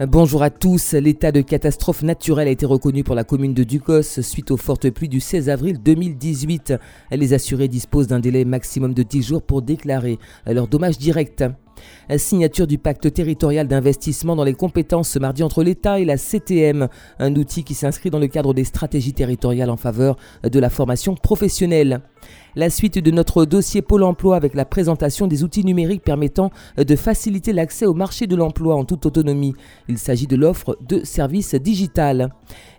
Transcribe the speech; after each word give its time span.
Bonjour 0.00 0.42
à 0.42 0.50
tous. 0.50 0.94
L'état 0.94 1.30
de 1.30 1.40
catastrophe 1.40 2.02
naturelle 2.02 2.48
a 2.48 2.50
été 2.50 2.66
reconnu 2.66 3.04
pour 3.04 3.14
la 3.14 3.22
commune 3.22 3.54
de 3.54 3.62
Ducos 3.62 4.02
suite 4.02 4.50
aux 4.50 4.56
fortes 4.56 4.90
pluies 4.90 5.08
du 5.08 5.20
16 5.20 5.48
avril 5.48 5.80
2018. 5.80 6.74
Les 7.12 7.32
assurés 7.32 7.68
disposent 7.68 8.08
d'un 8.08 8.18
délai 8.18 8.44
maximum 8.44 8.92
de 8.92 9.04
10 9.04 9.22
jours 9.22 9.42
pour 9.42 9.62
déclarer 9.62 10.18
leurs 10.46 10.66
dommages 10.66 10.98
directs. 10.98 11.44
Signature 12.16 12.66
du 12.66 12.76
pacte 12.76 13.12
territorial 13.12 13.68
d'investissement 13.68 14.34
dans 14.34 14.42
les 14.42 14.54
compétences 14.54 15.10
ce 15.10 15.20
mardi 15.20 15.44
entre 15.44 15.62
l'État 15.62 16.00
et 16.00 16.04
la 16.04 16.16
CTM, 16.16 16.88
un 17.20 17.36
outil 17.36 17.62
qui 17.62 17.74
s'inscrit 17.74 18.10
dans 18.10 18.18
le 18.18 18.26
cadre 18.26 18.52
des 18.52 18.64
stratégies 18.64 19.12
territoriales 19.12 19.70
en 19.70 19.76
faveur 19.76 20.16
de 20.42 20.58
la 20.58 20.70
formation 20.70 21.14
professionnelle. 21.14 22.00
La 22.56 22.70
suite 22.70 22.98
de 22.98 23.10
notre 23.10 23.44
dossier 23.44 23.82
Pôle 23.82 24.04
emploi 24.04 24.36
avec 24.36 24.54
la 24.54 24.64
présentation 24.64 25.26
des 25.26 25.42
outils 25.42 25.64
numériques 25.64 26.04
permettant 26.04 26.50
de 26.76 26.96
faciliter 26.96 27.52
l'accès 27.52 27.86
au 27.86 27.94
marché 27.94 28.26
de 28.26 28.36
l'emploi 28.36 28.76
en 28.76 28.84
toute 28.84 29.06
autonomie. 29.06 29.54
Il 29.88 29.98
s'agit 29.98 30.26
de 30.26 30.36
l'offre 30.36 30.78
de 30.86 31.04
services 31.04 31.54
digital. 31.54 32.30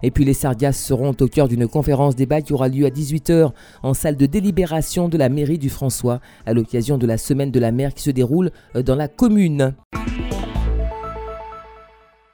Et 0.01 0.11
puis 0.11 0.23
les 0.23 0.33
Sardias 0.33 0.71
seront 0.71 1.15
au 1.19 1.27
cœur 1.27 1.47
d'une 1.47 1.67
conférence 1.67 2.15
débat 2.15 2.41
qui 2.41 2.53
aura 2.53 2.69
lieu 2.69 2.85
à 2.85 2.89
18h 2.89 3.51
en 3.83 3.93
salle 3.93 4.15
de 4.15 4.25
délibération 4.25 5.09
de 5.09 5.17
la 5.17 5.29
mairie 5.29 5.59
du 5.59 5.69
François 5.69 6.21
à 6.45 6.53
l'occasion 6.53 6.97
de 6.97 7.05
la 7.05 7.17
semaine 7.17 7.51
de 7.51 7.59
la 7.59 7.71
mer 7.71 7.93
qui 7.93 8.03
se 8.03 8.11
déroule 8.11 8.51
dans 8.75 8.95
la 8.95 9.07
commune. 9.07 9.73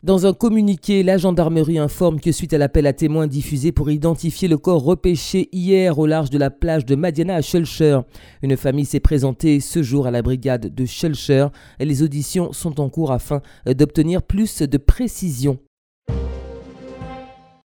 Dans 0.04 0.26
un 0.26 0.34
communiqué, 0.34 1.04
la 1.04 1.20
gendarmerie 1.20 1.78
informe 1.78 2.20
que 2.20 2.32
suite 2.32 2.54
à 2.54 2.58
l'appel 2.58 2.88
à 2.88 2.94
témoins 2.94 3.28
diffusé 3.28 3.72
pour 3.72 3.92
identifier 3.92 4.48
le 4.48 4.58
corps 4.58 4.82
repêché 4.82 5.48
hier 5.52 6.00
au 6.00 6.08
large 6.08 6.32
de 6.32 6.40
la 6.40 6.50
plage 6.50 6.88
de 6.88 6.96
Madiana 6.96 7.36
à 7.36 7.44
Schulcher, 7.44 8.00
une 8.42 8.58
famille 8.58 8.86
s'est 8.86 9.00
présentée 9.00 9.60
ce 9.60 9.84
jour 9.84 10.08
à 10.08 10.12
la 10.12 10.24
brigade 10.24 10.74
de 10.74 10.86
Schulcher 10.88 11.50
les 11.80 12.02
auditions 12.02 12.52
sont 12.52 12.82
en 12.82 12.90
cours 12.90 13.12
afin 13.12 13.42
d'obtenir 13.68 14.24
plus 14.24 14.64
de 14.64 14.78
précisions. 14.78 15.60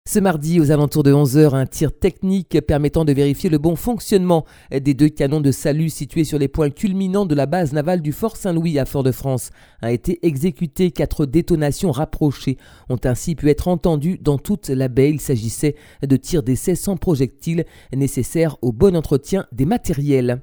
Ce 0.06 0.20
mardi, 0.20 0.60
aux 0.60 0.70
alentours 0.70 1.04
de 1.04 1.14
11h, 1.14 1.56
un 1.56 1.66
tir 1.66 1.98
technique 1.98 2.60
permettant 2.68 3.06
de 3.06 3.14
vérifier 3.14 3.50
le 3.50 3.58
bon 3.58 3.78
fonctionnement 3.78 4.46
des 4.70 4.94
deux 4.94 5.08
canons 5.08 5.40
de 5.40 5.52
salut 5.52 5.90
situés 5.90 6.26
sur 6.26 6.38
les 6.38 6.50
points 6.50 6.70
culminants 6.70 7.26
de 7.26 7.34
la 7.34 7.46
base 7.46 7.72
navale 7.72 8.02
du 8.02 8.12
Fort 8.12 8.36
Saint-Louis 8.36 8.78
à 8.78 8.86
Fort-de-France 8.86 9.52
a 9.82 9.94
été 9.94 10.20
exécuté. 10.28 10.92
Quatre 10.92 11.26
détonations 11.26 11.92
rapprochées 11.92 12.58
ont 12.90 13.00
ainsi 13.06 13.34
pu 13.36 13.50
être 13.50 13.70
entendues 13.70 14.20
dans 14.22 14.38
toute 14.38 14.68
la 14.68 14.90
baie. 14.90 15.10
Il 15.10 15.22
s'agissait 15.22 15.78
de 16.06 16.18
tirs 16.18 16.44
d'essai 16.44 16.76
sans 16.76 16.98
projectiles 16.98 17.64
nécessaires 17.96 18.58
au 18.62 18.74
bon 18.74 18.98
entretien 18.98 19.46
des 19.54 19.66
matériels. 19.66 20.42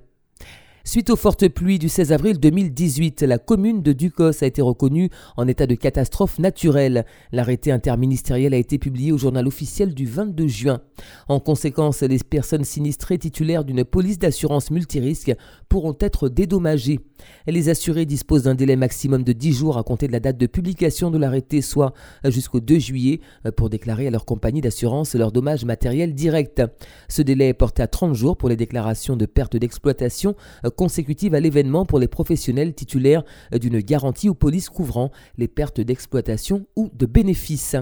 Suite 0.83 1.11
aux 1.11 1.17
fortes 1.17 1.47
pluies 1.49 1.79
du 1.79 1.91
16 1.91 2.11
avril 2.11 2.41
2018, 2.41 3.23
la 3.23 3.37
commune 3.37 3.83
de 3.83 3.93
Ducos 3.93 4.43
a 4.43 4.47
été 4.47 4.63
reconnue 4.63 5.11
en 5.37 5.47
état 5.47 5.67
de 5.67 5.75
catastrophe 5.75 6.39
naturelle. 6.39 7.05
L'arrêté 7.33 7.71
interministériel 7.71 8.55
a 8.55 8.57
été 8.57 8.79
publié 8.79 9.13
au 9.13 9.19
journal 9.19 9.47
officiel 9.47 9.93
du 9.93 10.07
22 10.07 10.49
juin. 10.49 10.81
En 11.29 11.39
conséquence, 11.39 12.01
les 12.01 12.19
personnes 12.19 12.65
sinistrées 12.65 13.19
titulaires 13.19 13.65
d'une 13.65 13.85
police 13.85 14.19
d'assurance 14.19 14.71
multirisque 14.71 15.35
pourront 15.69 15.97
être 16.01 16.31
dédommagées. 16.31 17.01
Les 17.47 17.69
assurés 17.69 18.07
disposent 18.07 18.45
d'un 18.45 18.55
délai 18.55 18.77
maximum 18.77 19.23
de 19.23 19.35
10 19.35 19.53
jours 19.53 19.77
à 19.77 19.83
compter 19.83 20.07
de 20.07 20.13
la 20.13 20.21
date 20.21 20.39
de 20.39 20.47
publication 20.47 21.11
de 21.11 21.19
l'arrêté, 21.19 21.61
soit 21.61 21.93
jusqu'au 22.25 22.61
2 22.61 22.79
juillet, 22.79 23.21
pour 23.55 23.69
déclarer 23.69 24.07
à 24.07 24.11
leur 24.11 24.25
compagnie 24.25 24.63
d'assurance 24.63 25.15
leurs 25.15 25.31
dommages 25.31 25.67
matériels 25.67 26.15
directs. 26.15 26.63
Ce 27.09 27.21
délai 27.21 27.49
est 27.49 27.55
porté 27.55 27.83
à 27.83 27.87
30 27.87 28.15
jours 28.15 28.39
pour 28.39 28.49
les 28.49 28.57
déclarations 28.57 29.17
de 29.17 29.27
perte 29.27 29.59
d'exploitation 29.59 30.35
consécutive 30.71 31.35
à 31.35 31.41
l'événement 31.41 31.85
pour 31.85 31.99
les 31.99 32.09
professionnels 32.09 32.75
titulaires 32.75 33.25
d'une 33.53 33.81
garantie 33.81 34.29
ou 34.29 34.35
police 34.35 34.69
couvrant 34.69 35.11
les 35.37 35.49
pertes 35.49 35.81
d'exploitation 35.81 36.67
ou 36.77 36.91
de 36.93 37.07
bénéfices. 37.07 37.77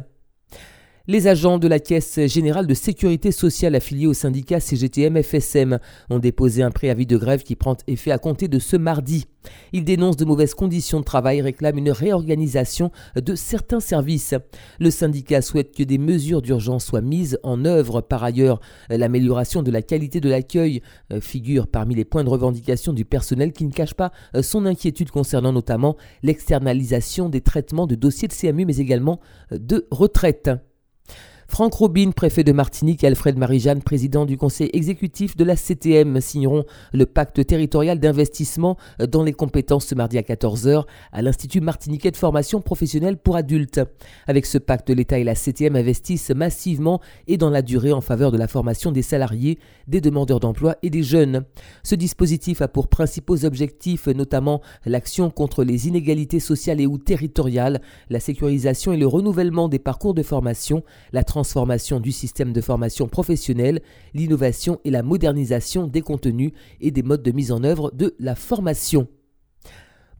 Les 1.10 1.26
agents 1.26 1.56
de 1.56 1.68
la 1.68 1.78
Caisse 1.78 2.20
générale 2.26 2.66
de 2.66 2.74
sécurité 2.74 3.32
sociale 3.32 3.74
affiliés 3.74 4.06
au 4.06 4.12
syndicat 4.12 4.60
CGTM-FSM 4.60 5.78
ont 6.10 6.18
déposé 6.18 6.62
un 6.62 6.70
préavis 6.70 7.06
de 7.06 7.16
grève 7.16 7.44
qui 7.44 7.56
prend 7.56 7.78
effet 7.86 8.10
à 8.10 8.18
compter 8.18 8.46
de 8.46 8.58
ce 8.58 8.76
mardi. 8.76 9.24
Ils 9.72 9.84
dénoncent 9.84 10.18
de 10.18 10.26
mauvaises 10.26 10.52
conditions 10.52 11.00
de 11.00 11.06
travail 11.06 11.38
et 11.38 11.40
réclament 11.40 11.78
une 11.78 11.92
réorganisation 11.92 12.90
de 13.16 13.34
certains 13.34 13.80
services. 13.80 14.34
Le 14.80 14.90
syndicat 14.90 15.40
souhaite 15.40 15.74
que 15.74 15.82
des 15.82 15.96
mesures 15.96 16.42
d'urgence 16.42 16.84
soient 16.84 17.00
mises 17.00 17.38
en 17.42 17.64
œuvre. 17.64 18.02
Par 18.02 18.22
ailleurs, 18.22 18.60
l'amélioration 18.90 19.62
de 19.62 19.70
la 19.70 19.80
qualité 19.80 20.20
de 20.20 20.28
l'accueil 20.28 20.82
euh, 21.10 21.22
figure 21.22 21.68
parmi 21.68 21.94
les 21.94 22.04
points 22.04 22.22
de 22.22 22.28
revendication 22.28 22.92
du 22.92 23.06
personnel 23.06 23.54
qui 23.54 23.64
ne 23.64 23.72
cache 23.72 23.94
pas 23.94 24.12
euh, 24.36 24.42
son 24.42 24.66
inquiétude 24.66 25.10
concernant 25.10 25.54
notamment 25.54 25.96
l'externalisation 26.22 27.30
des 27.30 27.40
traitements 27.40 27.86
de 27.86 27.94
dossiers 27.94 28.28
de 28.28 28.34
CMU 28.34 28.66
mais 28.66 28.76
également 28.76 29.20
euh, 29.52 29.58
de 29.58 29.86
retraite. 29.90 30.50
Franck 31.50 31.74
Robin, 31.74 32.10
préfet 32.12 32.44
de 32.44 32.52
Martinique, 32.52 33.02
et 33.02 33.06
Alfred 33.06 33.36
Marie-Jeanne, 33.36 33.82
président 33.82 34.26
du 34.26 34.36
conseil 34.36 34.68
exécutif 34.74 35.34
de 35.34 35.44
la 35.44 35.56
CTM, 35.56 36.20
signeront 36.20 36.64
le 36.92 37.06
pacte 37.06 37.44
territorial 37.44 37.98
d'investissement 37.98 38.76
dans 39.08 39.24
les 39.24 39.32
compétences 39.32 39.86
ce 39.86 39.94
mardi 39.94 40.18
à 40.18 40.22
14h 40.22 40.84
à 41.10 41.22
l'Institut 41.22 41.60
martiniquais 41.60 42.10
de 42.10 42.16
formation 42.16 42.60
professionnelle 42.60 43.16
pour 43.16 43.34
adultes. 43.34 43.80
Avec 44.26 44.44
ce 44.44 44.58
pacte, 44.58 44.90
l'État 44.90 45.18
et 45.18 45.24
la 45.24 45.34
CTM 45.34 45.74
investissent 45.74 46.30
massivement 46.30 47.00
et 47.26 47.38
dans 47.38 47.50
la 47.50 47.62
durée 47.62 47.92
en 47.92 48.02
faveur 48.02 48.30
de 48.30 48.38
la 48.38 48.46
formation 48.46 48.92
des 48.92 49.02
salariés, 49.02 49.58
des 49.88 50.02
demandeurs 50.02 50.40
d'emploi 50.40 50.76
et 50.82 50.90
des 50.90 51.02
jeunes. 51.02 51.44
Ce 51.82 51.94
dispositif 51.94 52.60
a 52.60 52.68
pour 52.68 52.88
principaux 52.88 53.46
objectifs 53.46 54.06
notamment 54.06 54.60
l'action 54.84 55.30
contre 55.30 55.64
les 55.64 55.88
inégalités 55.88 56.40
sociales 56.40 56.80
et 56.80 56.86
ou 56.86 56.98
territoriales, 56.98 57.80
la 58.10 58.20
sécurisation 58.20 58.92
et 58.92 58.98
le 58.98 59.06
renouvellement 59.06 59.68
des 59.68 59.78
parcours 59.78 60.14
de 60.14 60.22
formation, 60.22 60.84
la 61.12 61.24
transformation 61.38 62.00
du 62.00 62.10
système 62.10 62.52
de 62.52 62.60
formation 62.60 63.06
professionnelle, 63.06 63.80
l'innovation 64.12 64.80
et 64.84 64.90
la 64.90 65.04
modernisation 65.04 65.86
des 65.86 66.00
contenus 66.00 66.50
et 66.80 66.90
des 66.90 67.04
modes 67.04 67.22
de 67.22 67.30
mise 67.30 67.52
en 67.52 67.62
œuvre 67.62 67.92
de 67.92 68.16
la 68.18 68.34
formation. 68.34 69.06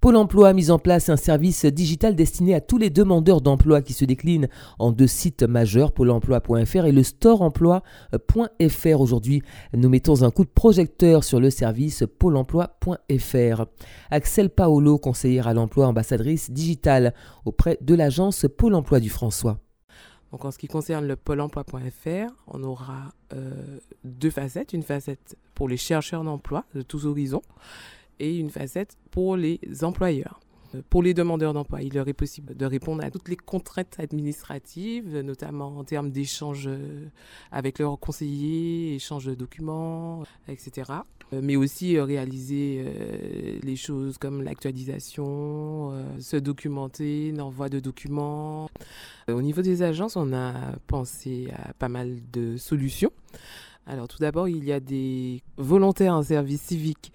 Pôle 0.01 0.15
emploi 0.15 0.51
a 0.51 0.53
mis 0.53 0.71
en 0.71 0.79
place 0.79 1.09
un 1.09 1.17
service 1.17 1.65
digital 1.65 2.15
destiné 2.15 2.55
à 2.55 2.61
tous 2.61 2.79
les 2.79 2.89
demandeurs 2.89 3.41
d'emploi 3.41 3.83
qui 3.83 3.95
se 3.95 4.05
décline 4.05 4.47
en 4.79 4.93
deux 4.93 5.09
sites 5.09 5.43
majeurs, 5.43 5.91
pôle 5.91 6.11
emploi.fr 6.11 6.87
et 6.87 6.93
le 6.93 7.03
storeemploi.fr. 7.03 9.01
Aujourd'hui, 9.01 9.43
nous 9.77 9.89
mettons 9.89 10.23
un 10.23 10.31
coup 10.31 10.45
de 10.45 10.51
projecteur 10.51 11.25
sur 11.25 11.41
le 11.41 11.51
service 11.51 12.05
pôle 12.21 12.37
emploi.fr. 12.37 13.65
Axel 14.13 14.51
Paolo, 14.51 14.99
conseillère 14.99 15.49
à 15.49 15.55
l'emploi 15.55 15.89
ambassadrice 15.89 16.53
digitale 16.53 17.13
auprès 17.45 17.77
de 17.81 17.97
l'agence 17.97 18.47
Pôle 18.57 18.77
emploi 18.77 19.01
du 19.01 19.11
François. 19.11 19.59
Donc 20.33 20.45
en 20.45 20.51
ce 20.51 20.59
qui 20.59 20.69
concerne 20.69 21.07
le 21.07 21.17
pôle 21.17 21.41
emploi.fr, 21.41 22.33
on 22.49 22.63
aura 22.63 23.13
euh, 23.33 23.79
deux 24.05 24.31
facettes, 24.31 24.73
une 24.73 24.83
facette 24.83 25.37
pour 25.55 25.69
les 25.69 25.77
chercheurs 25.77 26.25
d'emploi 26.25 26.65
de 26.75 26.83
tous 26.83 27.07
horizons 27.07 27.43
et 28.21 28.37
une 28.37 28.51
facette 28.51 28.97
pour 29.11 29.37
les 29.37 29.61
employeurs. 29.83 30.41
Euh, 30.75 30.83
pour 30.89 31.03
les 31.03 31.15
demandeurs 31.15 31.53
d'emploi, 31.53 31.83
il 31.83 31.95
leur 31.95 32.09
est 32.09 32.15
possible 32.15 32.57
de 32.57 32.67
répondre 32.67 33.05
à 33.05 33.11
toutes 33.11 33.29
les 33.29 33.37
contraintes 33.37 33.97
administratives, 33.99 35.21
notamment 35.21 35.79
en 35.79 35.85
termes 35.85 36.11
d'échanges 36.11 36.69
euh, 36.69 37.07
avec 37.53 37.79
leurs 37.79 37.99
conseillers, 37.99 38.95
échange 38.95 39.27
de 39.27 39.35
documents, 39.35 40.25
etc. 40.49 40.93
Euh, 41.33 41.41
mais 41.43 41.57
aussi 41.57 41.99
réaliser 41.99 42.85
les 43.63 43.77
choses 43.77 44.19
comme 44.19 44.43
l'actualisation, 44.43 45.93
se 46.19 46.37
documenter, 46.37 47.33
l'envoi 47.33 47.69
de 47.69 47.81
documents. 47.81 48.71
Au 49.29 49.43
niveau 49.43 49.63
des 49.63 49.83
agences, 49.83 50.17
on 50.17 50.33
a 50.33 50.55
pensé 50.87 51.49
à 51.55 51.75
pas 51.75 51.89
mal 51.89 52.19
de 52.33 52.57
solutions. 52.57 53.13
Alors 53.87 54.07
tout 54.07 54.19
d'abord, 54.19 54.49
il 54.49 54.65
y 54.65 54.73
a 54.73 54.81
des 54.81 55.43
volontaires 55.57 56.15
en 56.15 56.23
service 56.23 56.61
civique 56.61 57.11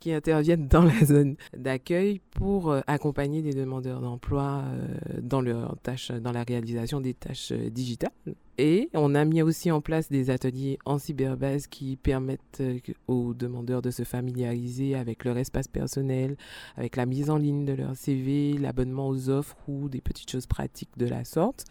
qui 0.00 0.12
interviennent 0.12 0.68
dans 0.68 0.84
la 0.84 1.04
zone 1.04 1.36
d'accueil 1.56 2.20
pour 2.30 2.70
euh, 2.70 2.80
accompagner 2.86 3.42
les 3.42 3.52
demandeurs 3.52 4.00
d'emploi 4.00 4.62
euh, 4.64 5.20
dans 5.20 5.40
leur 5.40 5.76
tâche, 5.82 6.10
dans 6.12 6.32
la 6.32 6.44
réalisation 6.44 7.00
des 7.00 7.14
tâches 7.14 7.52
euh, 7.52 7.68
digitales. 7.68 8.12
Et 8.60 8.90
on 8.92 9.14
a 9.14 9.24
mis 9.24 9.40
aussi 9.40 9.70
en 9.70 9.80
place 9.80 10.08
des 10.08 10.30
ateliers 10.30 10.80
en 10.84 10.98
cyberbase 10.98 11.68
qui 11.68 11.94
permettent 11.94 12.60
aux 13.06 13.32
demandeurs 13.32 13.82
de 13.82 13.92
se 13.92 14.02
familiariser 14.02 14.96
avec 14.96 15.24
leur 15.24 15.38
espace 15.38 15.68
personnel, 15.68 16.36
avec 16.76 16.96
la 16.96 17.06
mise 17.06 17.30
en 17.30 17.36
ligne 17.36 17.64
de 17.64 17.72
leur 17.72 17.94
CV, 17.94 18.54
l'abonnement 18.54 19.08
aux 19.10 19.30
offres 19.30 19.56
ou 19.68 19.88
des 19.88 20.00
petites 20.00 20.28
choses 20.28 20.46
pratiques 20.46 20.90
de 20.96 21.06
la 21.06 21.24
sorte. 21.24 21.66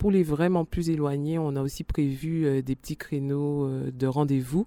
Pour 0.00 0.10
les 0.10 0.24
vraiment 0.24 0.64
plus 0.64 0.90
éloignés, 0.90 1.38
on 1.38 1.54
a 1.54 1.62
aussi 1.62 1.84
prévu 1.84 2.60
des 2.60 2.74
petits 2.74 2.96
créneaux 2.96 3.70
de 3.92 4.06
rendez-vous 4.08 4.66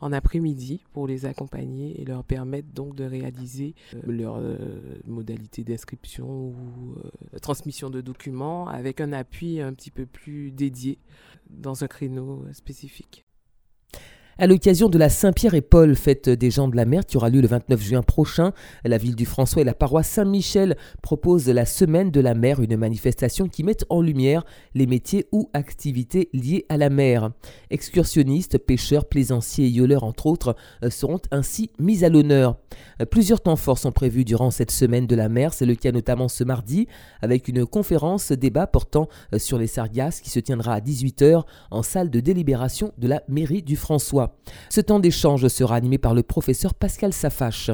en 0.00 0.12
après-midi 0.12 0.84
pour 0.92 1.06
les 1.06 1.24
accompagner 1.24 2.00
et 2.00 2.04
leur 2.04 2.24
permettre 2.24 2.35
donc 2.44 2.94
de 2.94 3.04
réaliser 3.04 3.74
euh, 3.94 4.00
leur 4.06 4.36
euh, 4.36 4.56
modalité 5.06 5.64
d'inscription 5.64 6.26
ou 6.28 6.54
euh, 7.34 7.38
transmission 7.38 7.90
de 7.90 8.00
documents 8.00 8.68
avec 8.68 9.00
un 9.00 9.12
appui 9.12 9.60
un 9.60 9.72
petit 9.72 9.90
peu 9.90 10.06
plus 10.06 10.50
dédié 10.50 10.98
dans 11.50 11.84
un 11.84 11.88
créneau 11.88 12.44
spécifique. 12.52 13.25
À 14.38 14.46
l'occasion 14.46 14.90
de 14.90 14.98
la 14.98 15.08
Saint-Pierre 15.08 15.54
et 15.54 15.62
Paul, 15.62 15.96
fête 15.96 16.28
des 16.28 16.50
gens 16.50 16.68
de 16.68 16.76
la 16.76 16.84
mer 16.84 17.06
qui 17.06 17.16
aura 17.16 17.30
lieu 17.30 17.40
le 17.40 17.48
29 17.48 17.80
juin 17.80 18.02
prochain, 18.02 18.52
la 18.84 18.98
ville 18.98 19.16
du 19.16 19.24
François 19.24 19.62
et 19.62 19.64
la 19.64 19.72
paroisse 19.72 20.10
Saint-Michel 20.10 20.76
proposent 21.00 21.48
la 21.48 21.64
Semaine 21.64 22.10
de 22.10 22.20
la 22.20 22.34
mer, 22.34 22.60
une 22.60 22.76
manifestation 22.76 23.48
qui 23.48 23.64
met 23.64 23.78
en 23.88 24.02
lumière 24.02 24.44
les 24.74 24.86
métiers 24.86 25.24
ou 25.32 25.48
activités 25.54 26.28
liées 26.34 26.66
à 26.68 26.76
la 26.76 26.90
mer. 26.90 27.30
Excursionnistes, 27.70 28.58
pêcheurs, 28.58 29.06
plaisanciers 29.06 29.68
et 29.68 29.70
yoleurs, 29.70 30.04
entre 30.04 30.26
autres, 30.26 30.54
euh, 30.84 30.90
seront 30.90 31.22
ainsi 31.30 31.70
mis 31.78 32.04
à 32.04 32.10
l'honneur. 32.10 32.58
Euh, 33.00 33.06
plusieurs 33.06 33.40
temps 33.40 33.56
forts 33.56 33.78
sont 33.78 33.92
prévus 33.92 34.26
durant 34.26 34.50
cette 34.50 34.70
Semaine 34.70 35.06
de 35.06 35.16
la 35.16 35.30
mer. 35.30 35.54
C'est 35.54 35.64
le 35.64 35.76
cas 35.76 35.92
notamment 35.92 36.28
ce 36.28 36.44
mardi 36.44 36.88
avec 37.22 37.48
une 37.48 37.64
conférence 37.64 38.32
débat 38.32 38.66
portant 38.66 39.08
euh, 39.32 39.38
sur 39.38 39.56
les 39.56 39.66
sargasses 39.66 40.20
qui 40.20 40.28
se 40.28 40.40
tiendra 40.40 40.74
à 40.74 40.80
18h 40.80 41.44
en 41.70 41.82
salle 41.82 42.10
de 42.10 42.20
délibération 42.20 42.92
de 42.98 43.08
la 43.08 43.22
mairie 43.28 43.62
du 43.62 43.76
François. 43.76 44.25
Ce 44.70 44.80
temps 44.80 45.00
d'échange 45.00 45.48
sera 45.48 45.76
animé 45.76 45.98
par 45.98 46.14
le 46.14 46.22
professeur 46.22 46.74
Pascal 46.74 47.12
Safache. 47.12 47.70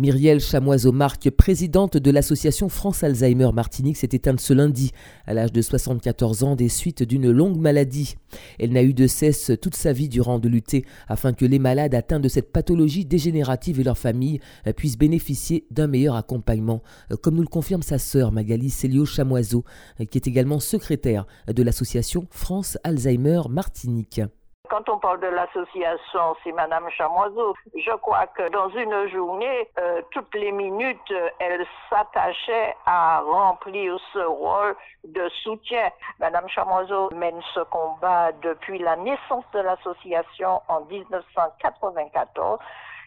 Myriel 0.00 0.40
Chamoiseau-Marc, 0.40 1.28
présidente 1.28 1.98
de 1.98 2.10
l'association 2.10 2.70
France 2.70 3.04
Alzheimer 3.04 3.50
Martinique, 3.52 3.98
s'est 3.98 4.08
éteinte 4.12 4.40
ce 4.40 4.54
lundi 4.54 4.92
à 5.26 5.34
l'âge 5.34 5.52
de 5.52 5.60
74 5.60 6.42
ans 6.42 6.56
des 6.56 6.70
suites 6.70 7.02
d'une 7.02 7.30
longue 7.30 7.58
maladie. 7.58 8.14
Elle 8.58 8.72
n'a 8.72 8.82
eu 8.82 8.94
de 8.94 9.06
cesse 9.06 9.52
toute 9.60 9.76
sa 9.76 9.92
vie 9.92 10.08
durant 10.08 10.38
de 10.38 10.48
lutter 10.48 10.86
afin 11.06 11.34
que 11.34 11.44
les 11.44 11.58
malades 11.58 11.94
atteints 11.94 12.18
de 12.18 12.28
cette 12.28 12.50
pathologie 12.50 13.04
dégénérative 13.04 13.78
et 13.78 13.84
leurs 13.84 13.98
familles 13.98 14.40
puissent 14.74 14.96
bénéficier 14.96 15.66
d'un 15.70 15.86
meilleur 15.86 16.14
accompagnement, 16.14 16.82
comme 17.20 17.34
nous 17.34 17.42
le 17.42 17.48
confirme 17.48 17.82
sa 17.82 17.98
sœur 17.98 18.32
Magali 18.32 18.70
Célio 18.70 19.04
Chamoiseau, 19.04 19.64
qui 20.10 20.16
est 20.16 20.26
également 20.26 20.60
secrétaire 20.60 21.26
de 21.46 21.62
l'association 21.62 22.26
France 22.30 22.78
Alzheimer 22.84 23.42
Martinique. 23.50 24.22
Quand 24.70 24.88
on 24.88 24.98
parle 24.98 25.18
de 25.18 25.26
l'association, 25.26 26.36
c'est 26.44 26.52
Madame 26.52 26.88
Chamoiseau. 26.90 27.56
Je 27.74 27.90
crois 27.96 28.28
que 28.28 28.48
dans 28.50 28.68
une 28.68 29.08
journée, 29.08 29.68
euh, 29.80 30.00
toutes 30.12 30.32
les 30.36 30.52
minutes, 30.52 31.12
elle 31.40 31.66
s'attachait 31.88 32.76
à 32.86 33.20
remplir 33.20 33.98
ce 34.12 34.20
rôle 34.20 34.76
de 35.02 35.28
soutien. 35.42 35.90
Madame 36.20 36.48
Chamoiseau 36.48 37.10
mène 37.12 37.40
ce 37.52 37.60
combat 37.64 38.30
depuis 38.42 38.78
la 38.78 38.94
naissance 38.94 39.44
de 39.52 39.58
l'association 39.58 40.62
en 40.68 40.82
1994 40.82 42.60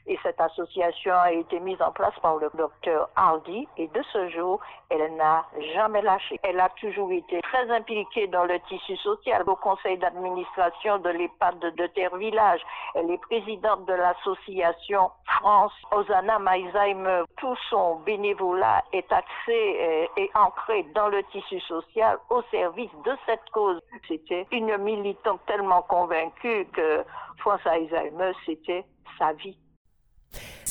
et 0.06 0.20
cette 0.22 0.40
association 0.40 1.14
a 1.14 1.32
été 1.32 1.60
mise 1.60 1.82
en 1.82 1.92
place 1.92 2.14
par 2.22 2.38
le 2.38 2.50
docteur 2.56 3.10
Hardy 3.16 3.68
et 3.78 3.88
de 3.88 4.02
ce 4.12 4.30
jour, 4.30 4.60
elle 4.90 5.16
n'a 5.16 5.46
jamais 5.74 6.02
lâché. 6.02 6.40
Elle 6.44 6.60
a 6.60 6.70
toujours 6.80 7.12
été 7.12 7.42
très 7.42 7.70
impliquée 7.72 8.28
dans 8.28 8.44
le 8.44 8.60
tissu 8.68 8.98
social 8.98 9.44
au 9.48 9.56
conseil 9.56 9.98
d'administration 9.98 10.98
de 11.00 11.10
l'EHPAD 11.10 11.60
de 11.60 11.88
Terre 11.88 12.16
Village. 12.18 12.62
Elle 12.96 13.12
est 13.12 13.22
présidente 13.22 13.86
de 13.86 13.94
l'association 13.94 15.10
France 15.26 15.74
Osana 15.92 16.38
Alzheimer. 16.46 17.24
Tout 17.38 17.56
son 17.70 17.96
bénévolat 18.06 18.84
est 18.92 19.12
axé 19.12 20.10
et 20.18 20.32
ancré 20.36 20.84
dans 20.96 21.08
le 21.08 21.24
tissu 21.32 21.60
social 21.62 22.18
au 22.30 22.42
service 22.52 22.92
de 23.06 23.12
cette 23.26 23.50
cause. 23.52 23.80
C'était 24.08 24.48
une 24.52 24.78
militante 24.78 25.40
tellement 25.48 25.82
convaincue 25.84 26.66
que 26.74 27.04
France 27.38 27.66
Alzheimer, 27.66 28.34
c'était 28.46 28.86
sa 29.18 29.34
vie. 29.34 29.58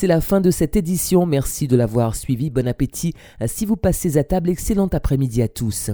C'est 0.03 0.07
la 0.07 0.19
fin 0.19 0.41
de 0.41 0.51
cette 0.51 0.75
édition. 0.75 1.25
Merci 1.25 1.65
de 1.65 1.77
l'avoir 1.77 2.17
suivi. 2.17 2.49
Bon 2.49 2.67
appétit. 2.67 3.13
Si 3.45 3.65
vous 3.65 3.77
passez 3.77 4.17
à 4.17 4.25
table, 4.25 4.49
excellent 4.49 4.87
après-midi 4.87 5.41
à 5.41 5.47
tous. 5.47 5.91